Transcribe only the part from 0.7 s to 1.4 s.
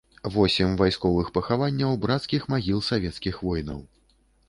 вайсковых